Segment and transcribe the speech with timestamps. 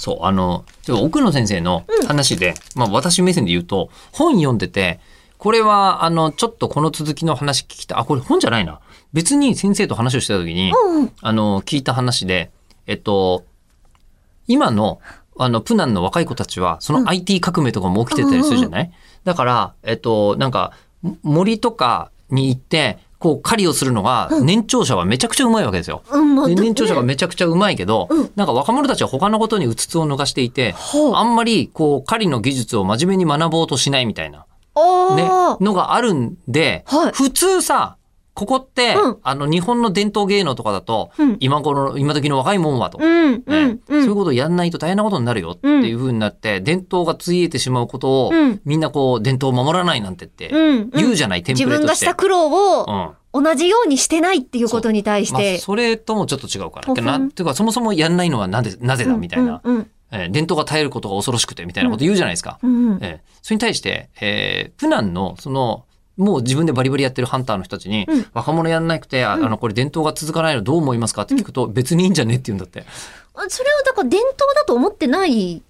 [0.00, 4.98] そう、あの、ちょっと奥野先生の話で、まあ私目線で言うと、本読んでて、
[5.36, 8.80] これは、あの、ちょっとこの続きの話聞きた、あ、これ本じゃないな。
[9.12, 11.12] 別に先生と話をしてた時に、うん。
[11.20, 12.50] あの、聞いた話で、
[12.86, 13.44] えっと、
[14.46, 15.00] 今の、
[15.38, 18.92] あの、プナンの若い子たちは、その IT 革命とかも起きてたりするじゃない、
[19.24, 20.72] だから、えっと、なんか、
[21.02, 26.02] も森とかに行って、こう、狩りをするのが、年長者はめちゃくちゃうまいわけですよ。
[26.48, 28.30] で年長者がねめちゃくちゃうまいけど、うん。
[28.34, 30.74] なんか若者たちは他のことにうつつを抜かしていて、
[31.14, 31.22] あ。
[31.22, 34.46] んまりこう狩りの技術を真面目に学ぼうとしないみたいな、
[35.16, 35.28] ね
[35.60, 37.12] のがあるんで、はい。
[37.12, 37.98] 普通さ、
[38.40, 39.18] ここって、うん。
[39.22, 41.36] あの日本の伝統芸能とかだと、うん。
[41.40, 43.44] 今頃、今時の若いもんはと、うん、うん、ね。
[43.46, 43.80] うん。
[43.86, 48.60] そういうことをやんないと大変なことになるよっていう風になって、伝統がついえてしまうことを、うん。
[48.64, 51.84] みんなこう伝統を守らないなんてって言うじゃない、テンプ自レとして。
[51.84, 52.46] 分がした苦労
[52.80, 52.86] を
[53.34, 53.44] うん。
[53.44, 55.58] 同じようにしてないっていうことに対しまあ、て。
[55.58, 57.02] それともちょっと違うかほな。
[57.02, 59.86] なんていうか、そもそもやんないのはなぜなぜだみたいな、えー
[60.32, 62.58] 伝統が絶えることが恐ろしくてみたいなこと言うじゃないですか。
[62.64, 62.98] うんうん。
[63.00, 65.84] えーそれに対して、えープナンの、その、
[66.20, 72.84] もう自分でバリバリやってるハンターの人たちに、うん若者やんなくて、ああの、これ伝統が続かないのどう思いますかって聞くと、別にいいんじゃねって言うんだって。
[73.34, 75.52] あそれはだから伝統だと思ってない。
[75.52, 75.62] い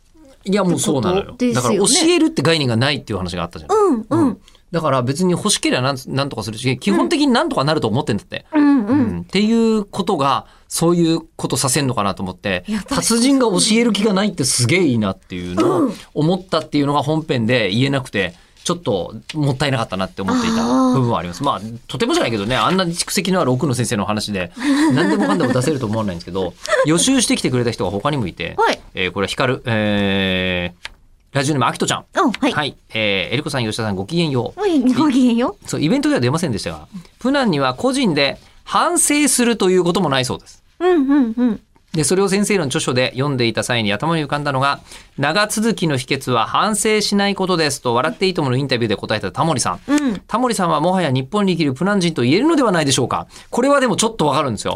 [0.44, 1.36] や、もうそうなのよ。
[1.54, 3.70] だから教えるって概念がないっていう話があったじゃん。
[3.70, 4.38] うん、うん、
[4.72, 8.46] だから別に欲しければなんなんとかするし、基本的になんとかなると思ってんだって。
[8.52, 8.92] うん、う。
[8.92, 21.42] うんんっていうことが、そういうことさせんのかなと思って達人が教える気がないってすげえいいなっていうのを思ったっていうのが本編で言えなくて、ちょっともったいなかったなって思っていた部分はあります。
[21.42, 24.52] まあ、とてもじゃないけどね、あんな蓄積のある奥野先生の話で、
[24.94, 26.54] 何でもかんでも出せると思わないんですけど、
[26.86, 28.80] 予習してきてくれた人が他にもいて、はい。
[28.94, 30.90] えーこれは光る、えー
[31.32, 32.04] ラジオネームあきとちゃん。
[32.12, 32.52] うん、はい。
[32.52, 32.76] はい。
[32.92, 34.60] えー、えりこさん、吉田さん、ごきげんよう。
[34.60, 36.88] はい、ごきげんよそう、イベントでは出ませんでしたが、
[37.20, 40.60] プナンには個人で反省するということもないそうです。
[40.80, 40.84] う。
[40.84, 41.60] うん、うん、うん。
[41.94, 44.80] で、それを先生の著書で読んでいた際に頭に浮かんだのが、
[45.18, 49.80] 長続きの秘訣は反省しないことですと、笑っていいとものインタビューで答えたタモリさん。
[49.86, 50.22] うん。
[50.26, 53.26] タモリさんはもはや日本に生きるプナン人と言えるのではないでしょうか。
[53.50, 54.74] これはでもちょっとわかるんですよ。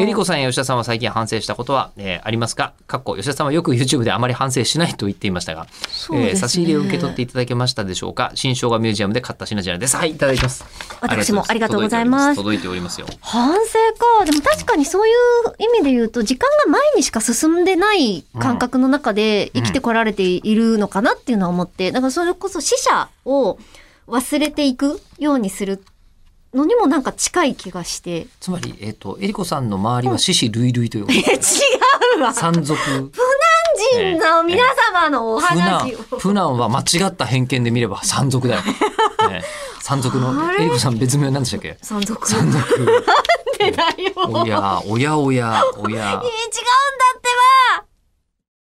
[0.00, 2.74] えりこさんや吉田さんは最近反省したことは、えーありますか？
[2.86, 5.68] かっこ吉田さんはよく YouTube であまり反省しないと言っていましたが、ね
[6.12, 8.32] えー差し入れを受け取っていただけましたでしょうか？
[8.34, 9.96] 新生姜ミュージアムで買った品々です。
[9.96, 10.64] はい、いただきます。
[11.00, 12.36] 私もありがとうございます。
[12.36, 13.06] 届いておりますよ。
[13.20, 14.24] 反省か。
[14.24, 15.14] でも確かにそういう
[15.58, 23.58] 意味で言うと、時間が前にしか進んでない感覚の中で生きてこられているのかなっていうのは思って、だからそれこそ死者を
[24.08, 25.84] 忘れていくようにする
[26.54, 28.26] のにもなんか近い気がして。
[28.40, 31.36] つまり、えっ、と、えりこさんの周りは獅子類類ということで 違
[32.18, 32.76] うわ山賊。
[33.92, 34.62] 人の皆
[34.92, 38.62] 様のお話を。、プナンは間違った偏見で見れば山賊だよ。
[38.62, 39.42] ね
[39.82, 41.78] 山賊のえりこさん別名なんでしたっけ？
[41.82, 42.28] 山賊。
[42.28, 43.04] 山賊。
[43.66, 44.12] でだよ。
[44.16, 46.22] おや、おやおや、おや。